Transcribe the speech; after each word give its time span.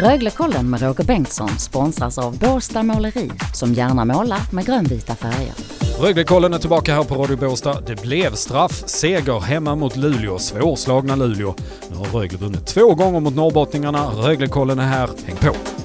Röglekollen 0.00 0.70
med 0.70 0.82
Roger 0.82 1.04
Bengtsson 1.04 1.48
sponsras 1.58 2.18
av 2.18 2.38
Båstad 2.38 2.82
Måleri 2.82 3.30
som 3.54 3.74
gärna 3.74 4.04
målar 4.04 4.40
med 4.52 4.66
grönvita 4.66 5.14
färger. 5.14 5.54
Röglekollen 6.00 6.54
är 6.54 6.58
tillbaka 6.58 6.94
här 6.94 7.04
på 7.04 7.14
Radio 7.14 7.36
Båstad. 7.36 7.80
Det 7.80 8.02
blev 8.02 8.34
straffseger 8.34 9.40
hemma 9.40 9.74
mot 9.74 9.96
Luleå. 9.96 10.38
Svårslagna 10.38 11.16
Luleå. 11.16 11.54
Nu 11.90 11.96
har 11.96 12.06
Rögle 12.06 12.38
vunnit 12.38 12.66
två 12.66 12.94
gånger 12.94 13.20
mot 13.20 13.34
norrbottningarna. 13.34 14.06
Röglekollen 14.06 14.78
är 14.78 14.86
här. 14.86 15.08
Häng 15.26 15.36
på! 15.36 15.75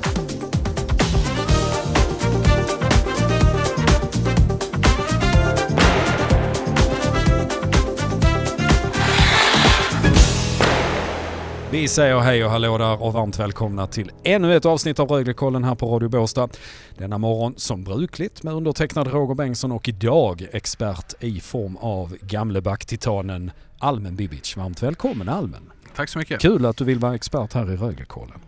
Vi 11.81 11.87
säger 11.87 12.19
hej 12.19 12.45
och 12.45 12.51
hallå 12.51 12.77
där 12.77 13.03
och 13.03 13.13
varmt 13.13 13.39
välkomna 13.39 13.87
till 13.87 14.11
ännu 14.23 14.55
ett 14.55 14.65
avsnitt 14.65 14.99
av 14.99 15.07
Röglekollen 15.11 15.63
här 15.63 15.75
på 15.75 15.95
Radio 15.95 16.09
Båstad. 16.09 16.49
Denna 16.97 17.17
morgon 17.17 17.53
som 17.57 17.83
brukligt 17.83 18.43
med 18.43 18.53
undertecknad 18.53 19.07
Roger 19.07 19.35
Bengtsson 19.35 19.71
och 19.71 19.89
idag 19.89 20.47
expert 20.51 21.13
i 21.19 21.39
form 21.39 21.77
av 21.77 22.17
Gamleback-titanen 22.21 23.51
Almen 23.79 24.15
Bibic. 24.15 24.57
Varmt 24.57 24.83
välkommen 24.83 25.29
Almen! 25.29 25.70
Tack 25.95 26.09
så 26.09 26.19
mycket! 26.19 26.41
Kul 26.41 26.65
att 26.65 26.77
du 26.77 26.83
vill 26.83 26.99
vara 26.99 27.15
expert 27.15 27.53
här 27.53 27.71
i 27.71 27.75
Röglekollen. 27.75 28.39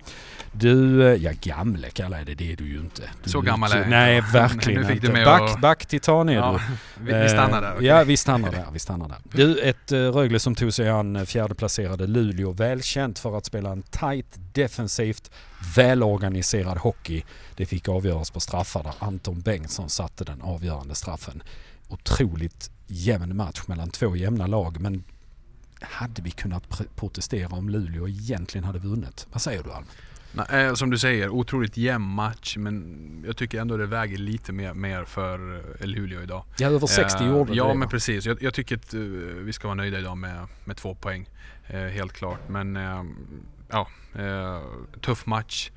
Du, 0.56 1.08
eh, 1.08 1.24
ja 1.24 1.32
gamle 1.42 1.90
kallar 1.90 2.18
jag 2.18 2.28
det, 2.28 2.36
det 2.36 2.52
är 2.52 2.56
du 2.56 2.68
ju 2.68 2.80
inte. 2.80 3.10
Du 3.24 3.30
så 3.30 3.42
gammal 3.42 3.72
är 3.72 3.78
jag 3.78 3.90
Nej, 3.90 4.22
verkligen 4.34 4.92
inte. 4.92 5.12
mig 5.12 5.26
Back, 5.26 5.42
att- 5.52 5.62
back-titan 5.62 6.30
är 6.30 6.34
Ja, 6.34 6.60
du. 6.98 7.04
vi, 7.06 7.20
vi 7.24 7.30
stannar 7.30 7.62
där. 7.62 7.70
Eh, 7.70 7.76
okej. 7.76 7.88
Ja, 7.88 8.04
vi 8.04 8.18
stannar 8.18 8.52
där. 8.52 8.66
Vi 8.74 8.80
stannar 8.80 9.08
där. 9.10 9.18
Du, 9.24 9.60
ett 9.60 9.92
uh, 9.92 9.98
Rögle 10.12 10.40
som 10.40 10.56
tog 10.56 10.74
sig 10.74 10.90
an 10.90 11.16
eh, 11.16 11.24
fjärdeplacerade 11.26 12.08
Luleå. 12.08 12.52
Välkänt 12.52 13.20
för 13.20 13.38
att 13.38 13.46
spela 13.46 13.70
en 13.72 13.82
tight, 13.82 14.40
defensivt, 14.54 15.32
välorganiserad 15.76 16.78
hockey. 16.78 17.24
Det 17.56 17.66
fick 17.66 17.90
avgöras 17.90 18.32
på 18.32 18.40
straffar 18.40 18.84
där 18.84 18.94
Anton 19.00 19.42
Bengtsson 19.42 19.90
satte 19.90 20.24
den 20.24 20.42
avgörande 20.42 20.96
straffen. 20.96 21.44
Otroligt 21.90 22.72
jämn 22.88 23.36
match 23.38 23.62
mellan 23.68 23.90
två 23.90 24.16
jämna 24.16 24.48
lag 24.48 24.80
men 24.80 25.04
hade 25.84 26.22
vi 26.22 26.32
kunnat 26.32 26.68
pr- 26.70 26.88
protestera 26.96 27.48
om 27.56 27.70
Luleå 27.70 28.08
egentligen 28.08 28.64
hade 28.66 28.80
vunnit? 28.80 29.28
Vad 29.32 29.42
säger 29.42 29.64
du 29.64 29.72
Alm? 29.72 29.86
Nej, 30.36 30.66
eh, 30.66 30.74
som 30.74 30.90
du 30.90 30.98
säger, 31.00 31.30
otroligt 31.30 31.78
jämn 31.78 32.06
match 32.06 32.58
men 32.58 33.24
jag 33.28 33.38
tycker 33.38 33.62
ändå 33.62 33.78
det 33.78 33.86
väger 33.86 34.18
lite 34.18 34.52
mer, 34.54 34.74
mer 34.74 35.06
för 35.06 35.56
eh, 35.80 35.86
Luleå 35.88 36.22
idag. 36.22 36.44
Ja, 36.58 36.68
över 36.68 36.88
60 36.88 37.24
Eh, 37.24 37.30
gjorde 37.30 37.54
Ja 37.54 37.68
det. 37.68 37.74
men 37.76 37.90
precis, 37.90 38.26
jag, 38.26 38.42
jag 38.44 38.54
tycker 38.54 38.76
att 38.76 38.94
eh, 38.94 39.00
vi 39.44 39.54
ska 39.54 39.68
vara 39.68 39.76
nöjda 39.76 40.00
idag 40.00 40.18
med, 40.18 40.48
med 40.66 40.78
två 40.78 40.96
poäng. 40.96 41.30
Eh, 41.68 41.80
helt 41.80 42.14
klart. 42.14 42.40
Men 42.50 42.76
eh, 42.78 43.04
ja, 43.70 43.88
tuff 45.02 45.26
match. 45.26 45.72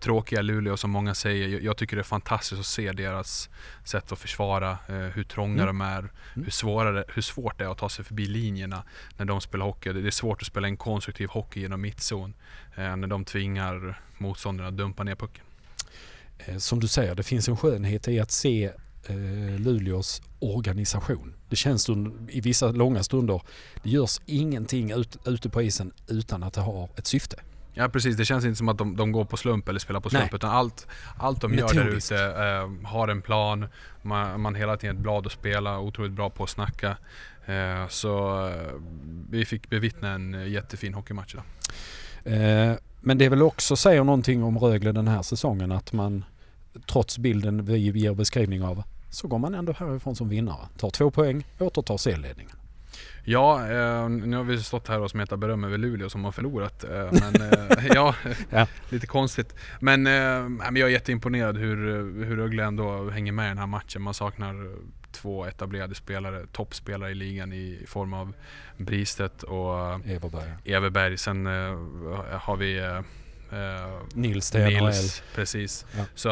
Tråkiga 0.00 0.42
Luleå 0.42 0.76
som 0.76 0.90
många 0.90 1.14
säger. 1.14 1.60
Jag, 1.60 1.76
tycker 1.76 1.96
det 1.96 2.00
är 2.02 2.04
fantastiskt 2.04 2.60
att 2.60 2.66
se 2.66 2.92
deras 2.92 3.50
sätt 3.84 4.12
att 4.12 4.18
försvara, 4.18 4.70
eh, 4.88 4.94
hur 4.96 5.24
trånga 5.24 5.62
Mm. 5.62 5.66
de 5.66 5.80
är, 5.80 5.98
Mm. 5.98 6.10
hur, 6.34 6.50
svårare, 6.50 7.04
hur 7.14 7.22
svårt 7.22 7.58
det 7.58 7.64
är 7.64 7.68
att 7.68 7.78
ta 7.78 7.88
sig 7.88 8.04
förbi 8.04 8.26
linjerna 8.26 8.82
när 9.16 9.24
de 9.24 9.40
spelar 9.40 9.66
hockey. 9.66 9.92
Det 9.92 10.00
det 10.02 10.08
är 10.08 10.10
svårt 10.10 10.42
att 10.42 10.46
spela 10.48 10.68
en 10.68 10.76
konstruktiv 10.76 11.28
hockey 11.28 11.60
genom 11.60 11.80
mittzon 11.80 12.34
eh, 12.76 12.96
när 12.96 13.06
de 13.06 13.24
tvingar 13.24 14.00
motståndarna 14.18 14.68
att 14.68 14.76
dumpa 14.76 15.04
ner 15.04 15.14
pucken. 15.14 15.44
Eh, 16.38 16.56
Som 16.58 16.80
du 16.80 16.88
säger, 16.88 17.14
det 17.14 17.22
finns 17.22 17.48
en 17.48 17.56
skönhet 17.56 18.08
i 18.08 18.20
att 18.20 18.30
se 18.30 18.72
Luleås 19.58 20.22
organisation. 20.38 21.34
Det 21.48 21.56
känns 21.56 21.88
i 22.28 22.40
vissa 22.40 22.68
långa 22.72 23.02
stunder, 23.02 23.42
det 23.82 23.90
görs 23.90 24.20
ingenting 24.26 24.90
ut, 24.90 25.16
ute 25.24 25.48
på 25.50 25.62
isen 25.62 25.92
utan 26.08 26.42
att 26.42 26.52
det 26.54 26.60
har 26.60 26.88
ett 26.96 27.06
syfte. 27.06 27.36
Ja 27.78 27.88
precis, 27.88 28.16
det 28.16 28.24
känns 28.24 28.44
inte 28.44 28.56
som 28.56 28.68
att 28.68 28.78
de, 28.78 28.96
de 28.96 29.12
går 29.12 29.24
på 29.24 29.36
slump 29.36 29.68
eller 29.68 29.80
spelar 29.80 30.00
på 30.00 30.10
slump 30.10 30.24
Nej. 30.24 30.36
utan 30.36 30.50
allt, 30.50 30.86
allt 31.18 31.40
de 31.40 31.54
gör 31.54 31.74
där 31.74 31.86
ute 31.86 32.24
eh, 32.24 32.88
har 32.88 33.08
en 33.08 33.22
plan. 33.22 33.66
Man, 34.02 34.40
man 34.40 34.54
hela 34.54 34.76
tiden 34.76 34.96
ett 34.96 35.02
blad 35.02 35.26
att 35.26 35.32
spela, 35.32 35.78
otroligt 35.78 36.12
bra 36.12 36.30
på 36.30 36.44
att 36.44 36.50
snacka. 36.50 36.96
Eh, 37.46 37.88
så 37.88 38.46
eh, 38.48 38.72
vi 39.30 39.44
fick 39.44 39.70
bevittna 39.70 40.10
en 40.10 40.50
jättefin 40.52 40.94
hockeymatch 40.94 41.34
idag. 41.34 41.44
Eh, 42.24 42.76
men 43.00 43.18
det 43.18 43.24
är 43.24 43.30
väl 43.30 43.42
också 43.42 43.76
säger 43.76 44.04
någonting 44.04 44.42
om 44.42 44.58
Rögle 44.58 44.92
den 44.92 45.08
här 45.08 45.22
säsongen 45.22 45.72
att 45.72 45.92
man 45.92 46.24
trots 46.86 47.18
bilden 47.18 47.64
vi 47.64 47.78
ger 47.78 48.14
beskrivning 48.14 48.62
av 48.62 48.82
så 49.10 49.28
går 49.28 49.38
man 49.38 49.54
ändå 49.54 49.72
härifrån 49.72 50.16
som 50.16 50.28
vinnare. 50.28 50.68
Tar 50.78 50.90
två 50.90 51.10
poäng, 51.10 51.44
återtar 51.58 51.96
serieledningen. 51.96 52.55
Ja, 53.28 53.68
eh, 53.70 54.08
nu 54.08 54.36
har 54.36 54.44
vi 54.44 54.62
stått 54.62 54.88
här 54.88 55.00
och 55.00 55.10
smetat 55.10 55.38
beröm 55.38 55.64
över 55.64 55.78
Luleå 55.78 56.08
som 56.10 56.24
har 56.24 56.32
förlorat. 56.32 56.84
Eh, 56.84 56.90
men 57.12 57.42
eh, 57.52 57.86
ja, 57.94 58.14
Ja. 58.50 58.66
lite 58.88 59.06
konstigt. 59.06 59.54
Men, 59.80 60.06
eh, 60.06 60.48
men 60.48 60.76
jag 60.76 60.88
är 60.88 60.92
jätteimponerad 60.92 61.56
hur, 61.56 61.76
hur 62.24 62.36
Rögle 62.36 62.64
ändå 62.64 63.10
hänger 63.10 63.32
med 63.32 63.46
i 63.46 63.48
den 63.48 63.58
här 63.58 63.66
matchen. 63.66 64.02
Man 64.02 64.14
saknar 64.14 64.74
två 65.12 65.44
etablerade 65.46 65.94
spelare, 65.94 66.46
toppspelare 66.52 67.10
i 67.10 67.14
ligan 67.14 67.52
i 67.52 67.84
form 67.86 68.12
av 68.12 68.32
Bristedt 68.76 69.42
och 69.42 69.80
eh, 69.80 70.14
Everberg. 70.14 70.50
Everberg. 70.64 71.18
Sen 71.18 71.46
eh, 71.46 71.52
har 72.40 72.56
vi 72.56 72.78
eh, 72.78 73.00
Nils. 74.14 74.54
Nils, 74.54 75.22
precis. 75.34 75.86
Ja. 75.96 76.04
Så 76.14 76.28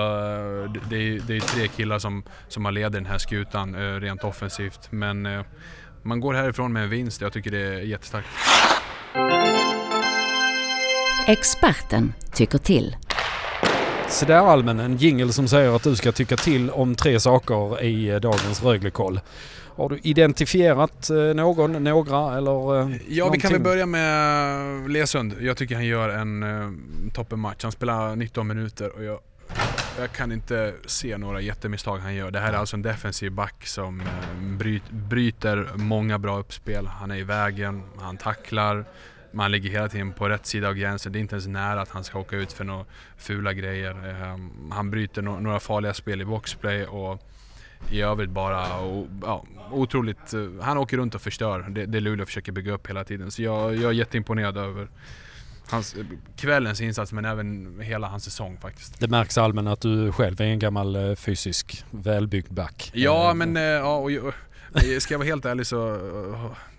det- 0.75 0.81
det 0.91 0.97
är, 0.97 1.21
det 1.27 1.37
är 1.37 1.41
tre 1.41 1.69
killar 1.69 1.99
som, 1.99 2.23
som 2.49 2.65
har 2.65 2.73
leder 2.73 2.91
den 2.91 3.07
här 3.07 3.19
skutan 3.19 3.75
eh, 3.75 4.01
rent 4.01 4.25
offensivt. 4.25 4.93
Men 4.93 5.45
man 6.05 6.21
går 6.21 6.35
härifrån 6.35 6.73
med 6.73 6.83
en 6.83 6.91
vinst. 6.91 7.21
Jag 7.21 7.33
tycker 7.33 7.51
det 7.51 7.59
är 7.59 7.81
jättestarkt. 7.81 8.29
Experten 11.27 12.13
tycker 12.33 12.59
till. 12.59 12.97
Så 14.09 14.25
där 14.27 14.37
Almen, 14.53 14.81
en 14.81 14.97
jingle 14.97 15.33
som 15.33 15.49
säger 15.49 15.77
att 15.77 15.83
du 15.83 15.97
ska 15.97 16.13
tycka 16.13 16.37
till 16.37 16.71
om 16.71 16.95
tre 16.95 17.21
saker 17.21 17.83
i 17.83 18.09
eh, 18.11 18.17
dagens 18.21 18.63
Röglekoll. 18.63 19.21
Har 19.77 19.89
du 19.89 19.99
identifierat 20.03 21.11
eh, 21.11 21.17
någon, 21.17 21.85
några 21.85 22.37
eller? 22.39 22.81
eh, 22.81 22.89
Ja, 22.91 22.97
vi 23.09 23.19
någonting? 23.19 23.41
kan 23.41 23.53
väl 23.53 23.61
börja 23.63 23.87
med 23.87 24.91
Lesund. 24.91 25.35
Jag 25.41 25.57
tycker 25.57 25.75
han 25.75 25.87
gör 25.87 26.09
en 26.09 26.45
toppenmatch. 27.15 27.63
Han 27.63 27.73
spelar 27.73 28.17
19 28.17 28.47
minuter 28.47 28.97
och 28.97 29.05
jag, 29.05 29.19
jag 29.99 30.13
kan 30.13 30.33
inte 30.33 30.75
se 30.87 31.19
några 31.19 31.41
jättemisstag 31.41 31.99
han 31.99 32.15
gör. 32.15 32.31
Det 32.31 32.41
här 32.41 32.53
är 32.53 32.57
alltså 32.57 32.77
en 32.77 32.83
defensiv 32.83 33.33
back 33.33 33.67
som 33.67 34.01
eh, 34.01 34.07
bryt, 34.59 34.91
bryter 34.91 35.69
många 35.75 36.19
bra 36.19 36.39
uppspel. 36.39 36.87
Han 36.87 37.11
är 37.11 37.17
i 37.17 37.23
vägen, 37.23 37.83
han 37.99 38.17
tacklar, 38.17 38.85
man 39.33 39.51
ligger 39.51 39.71
hela 39.71 39.89
tiden 39.89 40.13
på 40.13 40.29
rätt 40.29 40.47
sida 40.47 40.69
av 40.69 40.75
gränsen. 40.75 41.13
Det 41.13 41.19
är 41.19 41.21
inte 41.21 41.35
ens 41.35 41.47
nära 41.47 41.83
att 41.83 41.91
han 41.91 42.05
ska 42.05 42.19
åka 42.19 42.37
ut 42.37 42.53
för 42.53 42.65
några 42.65 42.85
fula 43.17 43.53
grejer. 43.53 43.91
Eh, 44.09 44.39
han 44.71 44.91
bryter 44.91 45.23
några 45.23 45.61
farliga 45.61 45.95
spel 45.95 46.21
i 46.21 46.25
boxplay 46.25 46.85
och 46.87 47.21
i 47.91 48.01
övrigt 48.01 48.31
bara 48.31 48.67
ja, 49.23 49.45
otroligt... 49.71 50.35
eh, 50.35 50.41
Han 50.63 50.79
åker 50.79 50.97
runt 50.97 51.15
och 51.15 51.23
förstör 51.23 51.67
det, 51.69 51.87
det 51.87 52.01
Luleå 52.01 52.27
försöker 52.27 52.53
bygga 52.53 52.73
upp 52.73 52.89
hela 52.89 53.05
tiden. 53.05 53.31
Så 53.31 53.43
jag, 53.43 53.77
jag 53.77 53.85
är 53.91 53.93
jätteimponerad 53.93 54.57
över 54.57 54.89
hans, 55.69 55.95
eh, 55.95 56.05
kvällens 56.37 56.81
insats 56.81 57.13
men 57.13 57.25
även 57.25 57.81
hela 57.81 58.09
hans 58.09 58.25
säsong 58.25 58.59
faktiskt. 58.61 59.01
Det 59.01 59.09
märks 59.09 59.39
Almen 59.39 59.67
att 59.67 59.81
du 59.81 60.13
själv 60.13 60.41
är 60.41 60.45
en 60.45 60.59
gammal 60.59 60.97
eh, 60.97 61.15
fysisk 61.15 61.85
välbyggd 61.91 62.53
back. 62.53 62.91
Ja 62.95 63.25
Eh, 63.31 63.35
men 63.35 63.57
ja, 63.57 63.97
och, 63.97 64.11
eh, 64.13 64.99
ska 64.99 65.15
jag 65.15 65.19
vara 65.19 65.27
helt 65.27 65.45
ärlig 65.45 65.67
så 65.67 65.99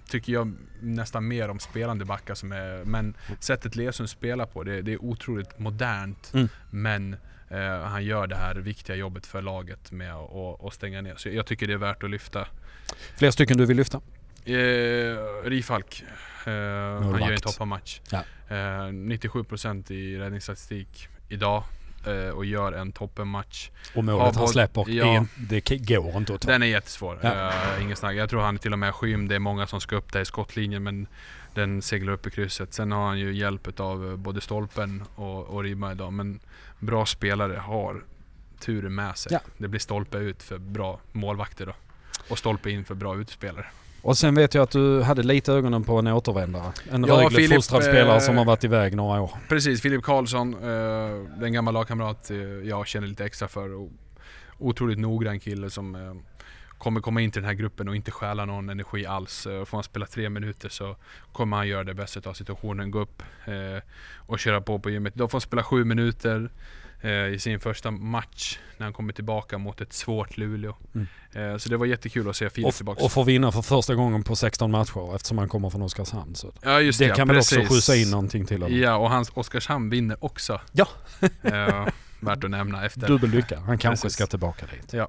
tycker 0.09 0.34
jag 0.34 0.53
nästan 0.81 1.28
mer 1.28 1.50
om 1.50 1.59
spelande 1.59 2.06
backar 2.06 2.35
som 2.35 2.51
är... 2.51 2.85
Men 2.85 3.13
sättet 3.40 3.75
Lesund 3.75 4.09
spelar 4.09 4.46
på, 4.46 4.63
det, 4.63 4.81
det 4.81 4.94
är 4.94 5.03
otroligt 5.03 5.59
modernt. 5.59 6.31
Mm. 6.34 6.50
Men 6.69 7.16
eh, 7.50 7.81
han 7.84 8.06
gör 8.06 8.28
det 8.28 8.35
här 8.35 8.56
viktiga 8.56 8.96
jobbet 8.96 9.25
för 9.25 9.41
laget 9.41 9.91
med 9.91 10.13
att 10.13 10.73
stänga 10.73 11.02
ner. 11.02 11.16
Så 11.16 11.29
jag 11.29 11.46
tycker 11.46 11.67
det 11.67 11.73
är 11.73 11.78
värt 11.78 12.03
att 12.03 12.09
lyfta. 12.09 12.47
Fler 13.17 13.31
stycken 13.31 13.57
du 13.57 13.66
vill 13.66 13.78
lyfta? 13.78 14.02
Eh, 14.46 15.44
Rifalk. 15.44 16.03
Eh, 16.45 16.53
han 16.53 16.53
gör 16.53 16.95
en 16.97 17.09
Målvakt. 17.09 17.44
toppenmatch. 17.44 18.02
Ja. 18.09 18.23
Eh, 18.47 18.55
97% 18.55 19.91
i 19.91 20.17
räddningsstatistik 20.17 21.08
idag 21.29 21.64
eh, 22.08 22.29
och 22.29 22.46
gör 22.46 22.72
en 22.72 22.91
toppenmatch. 22.91 23.70
Och 23.96 24.03
målet 24.03 24.35
han 24.35 24.47
släpper, 24.47 24.90
ja. 24.90 25.05
är, 25.05 25.25
det 25.35 25.78
går 25.85 26.17
inte 26.17 26.34
att 26.34 26.41
ta. 26.41 26.52
Den 26.52 26.64
är 26.64 26.67
jättesvår. 26.67 27.20
Ja. 27.23 27.52
Eh, 27.78 27.84
ingen 27.84 27.96
snack. 27.96 28.16
Jag 28.16 28.29
tror 28.29 28.41
han 28.41 28.55
är 28.55 28.59
till 28.59 28.73
och 28.73 28.79
med 28.79 28.96
skymd. 28.96 29.29
Det 29.29 29.35
är 29.35 29.40
många 29.40 29.67
som 29.67 29.81
ska 29.81 29.96
upp 29.96 30.14
där 30.14 30.22
i 30.22 30.25
skottlinjen 30.25 30.84
men 30.84 31.08
den 31.53 31.81
seglar 31.81 32.14
upp 32.14 32.28
i 32.28 32.31
krysset. 32.31 32.73
Sen 32.73 32.91
har 32.91 33.08
han 33.08 33.20
ju 33.20 33.34
hjälp 33.35 33.79
av 33.79 34.17
både 34.17 34.41
stolpen 34.41 35.03
och, 35.16 35.43
och 35.46 35.64
ribban 35.64 35.91
idag. 35.91 36.14
Men 36.14 36.40
bra 36.79 37.05
spelare 37.05 37.58
har 37.58 38.03
turen 38.59 38.96
med 38.96 39.17
sig. 39.17 39.34
Ja. 39.34 39.40
Det 39.58 39.67
blir 39.67 39.79
stolpe 39.79 40.17
ut 40.17 40.43
för 40.43 40.58
bra 40.58 40.99
målvakter 41.11 41.66
då. 41.66 41.73
Och 42.29 42.37
stolpe 42.37 42.70
in 42.72 42.85
för 42.85 42.96
bra 42.96 43.17
utspelare. 43.17 43.66
Och 44.05 44.17
sen 44.17 44.35
vet 44.35 44.53
jag 44.53 44.63
att 44.63 44.72
du 44.72 45.02
hade 45.02 45.23
lite 45.23 45.53
ögonen 45.53 45.84
på 45.84 45.99
en 45.99 46.07
återvändare. 46.07 46.72
En 46.91 47.03
Ja, 47.03 47.13
Rögle 47.13 47.29
Filip, 47.29 47.55
fostrad 47.55 47.84
spelare 47.84 48.16
eh, 48.16 48.19
som 48.19 48.37
har 48.37 48.46
varit 48.46 48.63
iväg 48.63 48.96
några 48.96 49.22
år. 49.22 49.31
Precis, 49.49 49.81
Filip 49.81 50.03
Karlsson, 50.03 50.53
eh, 50.53 51.40
den 51.40 51.53
gamla 51.53 51.72
lagkamrat 51.72 52.31
eh, 52.31 52.37
jag 52.37 52.87
känner 52.87 53.07
lite 53.07 53.25
extra 53.25 53.47
för. 53.47 53.73
Och 53.73 53.90
otroligt 54.57 54.99
noggrann 54.99 55.40
kille 55.40 55.69
som 55.69 55.96
eh, 55.96 56.13
kommer 56.78 57.02
komma 57.02 57.22
in 57.22 57.31
till 57.31 57.41
den 57.41 57.47
här 57.49 57.55
gruppen 57.55 57.87
och 57.87 57.96
inte 57.96 58.11
stjäla 58.11 58.46
någon 58.46 58.69
energi 58.69 59.05
alls. 59.05 59.46
Eh, 59.46 59.66
får 59.66 59.78
han 59.78 59.84
spela 59.84 60.05
tre 60.05 60.29
minuter 60.29 60.69
så 60.69 60.96
kommer 61.31 61.58
han 61.58 61.67
göra 61.67 61.84
det 61.84 61.93
bästa 61.93 62.29
av 62.29 62.34
situationen, 62.34 62.91
gå 62.91 62.99
upp 62.99 63.23
eh, 63.46 63.84
och 64.17 64.40
köra 64.40 64.61
på 64.61 64.79
på 64.79 64.90
gymmet. 64.90 65.16
Då 65.16 65.28
får 65.28 65.35
han 65.35 65.41
spela 65.41 65.63
sju 65.63 65.84
minuter 65.84 66.49
eh, 67.05 67.34
i 67.34 67.40
sin 67.40 67.59
första 67.59 67.91
match 67.91 68.57
när 68.78 68.85
han 68.85 68.93
kommer 68.93 69.13
tillbaka 69.13 69.57
mot 69.57 69.81
ett 69.81 69.93
svårt 69.93 70.37
Luleå. 70.37 70.75
Mm. 70.96 71.07
Eh, 71.34 71.57
så 71.57 71.69
det 71.69 71.78
var 71.78 71.85
jättekul 71.85 72.29
att 72.29 72.35
se 72.35 72.49
Filip 72.49 72.73
tillbaka. 72.73 73.03
Och 73.03 73.11
få 73.11 73.23
vinna 73.23 73.52
för 73.52 73.61
första 73.61 73.96
gången 73.96 74.23
på 74.23 74.35
16 74.35 74.72
matcher 74.72 75.16
eftersom 75.16 75.37
han 75.37 75.49
kommer 75.49 75.69
från 75.69 75.81
Oskarshamn. 75.81 76.35
Så 76.35 76.52
ja, 76.61 76.81
just 76.81 76.99
det, 76.99 77.07
det 77.07 77.16
kan 77.16 77.28
väl 77.28 77.37
också 77.37 77.55
skjutsa 77.55 77.96
in 77.96 78.11
någonting 78.11 78.46
till 78.46 78.61
honom. 78.61 78.78
Ja, 78.79 78.96
och 78.96 79.09
hans 79.09 79.31
Oskarshamn 79.34 79.90
vinner 79.90 80.17
också. 80.25 80.61
Ja. 80.72 80.87
eh, 81.43 81.87
värt 82.19 82.43
att 82.43 82.49
nämna 82.49 82.85
efter. 82.85 83.08
Dubbel 83.08 83.29
lycka. 83.29 83.59
Han 83.59 83.78
kanske 83.78 84.05
precis. 84.05 84.16
ska 84.16 84.28
tillbaka 84.28 84.66
dit. 84.66 84.93
Ja. 84.93 85.08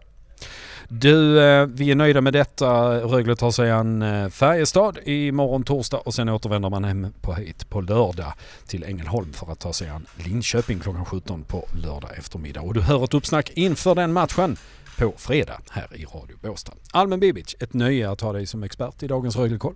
Du, 0.88 1.40
eh, 1.40 1.66
vi 1.66 1.90
är 1.90 1.94
nöjda 1.94 2.20
med 2.20 2.32
detta. 2.32 2.98
Rögle 3.00 3.36
tar 3.36 3.50
sig 3.50 3.70
an 3.70 4.02
eh, 4.02 4.28
Färjestad 4.28 4.98
imorgon 5.04 5.62
torsdag 5.62 5.98
och 5.98 6.14
sen 6.14 6.28
återvänder 6.28 6.70
man 6.70 6.84
hem 6.84 7.06
på 7.20 7.34
hit 7.34 7.70
på 7.70 7.80
lördag 7.80 8.32
till 8.66 8.84
Ängelholm 8.84 9.32
för 9.32 9.52
att 9.52 9.60
ta 9.60 9.72
sig 9.72 9.88
an 9.88 10.06
Linköping 10.16 10.78
klockan 10.78 11.04
17 11.04 11.42
på 11.42 11.64
lördag 11.82 12.10
eftermiddag. 12.18 12.60
Och 12.60 12.74
du 12.74 12.80
hör 12.80 13.04
ett 13.04 13.14
uppsnack 13.14 13.50
inför 13.54 13.94
den 13.94 14.12
matchen 14.12 14.56
på 14.98 15.12
fredag 15.16 15.60
här 15.70 15.88
i 15.94 16.04
Radio 16.04 16.36
Båstad. 16.42 16.72
Almen 16.90 17.20
Bibic, 17.20 17.56
ett 17.60 17.74
nöje 17.74 18.10
att 18.10 18.20
ha 18.20 18.32
dig 18.32 18.46
som 18.46 18.62
expert 18.62 19.02
i 19.02 19.06
dagens 19.06 19.36
Röglekoll. 19.36 19.74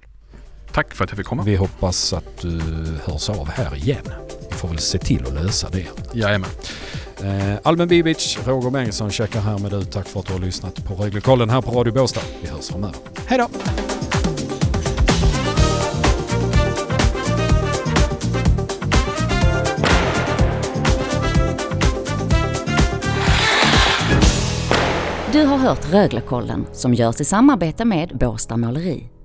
Tack 0.73 0.95
för 0.95 1.05
att 1.05 1.11
jag 1.11 1.17
fick 1.17 1.27
komma. 1.27 1.43
Vi 1.43 1.57
hoppas 1.57 2.13
att 2.13 2.41
du 2.41 2.61
hörs 3.05 3.31
av 3.31 3.49
här 3.49 3.77
igen. 3.77 4.05
Får 4.61 4.69
väl 4.69 4.79
se 4.79 4.99
till 4.99 5.27
att 5.27 5.35
lösa 5.35 5.69
det. 5.71 5.87
Jajamän. 6.13 6.51
Eh, 7.23 7.59
Alben 7.63 7.89
Bibic, 7.89 8.39
Roger 8.47 8.71
Bengtsson 8.71 9.11
checkar 9.11 9.41
härmed 9.41 9.73
ut. 9.73 9.93
Tack 9.93 10.09
för 10.09 10.21
att 10.21 10.27
du 10.27 10.33
har 10.33 10.41
lyssnat 10.41 10.85
på 10.85 10.95
Röglekollen 10.95 11.51
här 11.51 11.61
på 11.63 11.71
Radio 11.71 11.93
Båstad. 11.93 12.21
Vi 12.43 12.49
hörs 12.49 12.69
framöver. 12.69 12.97
Hej 13.27 13.39
då! 13.39 13.49
Du 25.33 25.45
har 25.45 25.57
hört 25.57 25.93
Röglekollen 25.93 26.67
som 26.73 26.95
görs 26.95 27.21
i 27.21 27.25
samarbete 27.25 27.85
med 27.85 28.19
Båstad 28.19 28.57
Måleri. 28.57 29.20